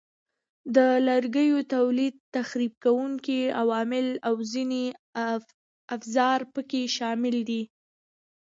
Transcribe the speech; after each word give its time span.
د 0.75 0.77
لرګیو 1.07 1.59
تولید، 1.73 2.15
تخریب 2.35 2.73
کوونکي 2.85 3.39
عوامل 3.61 4.07
او 4.27 4.35
ځینې 4.51 4.83
افزار 5.95 6.39
پکې 6.53 6.81
شامل 6.95 7.35
دي. 7.49 7.63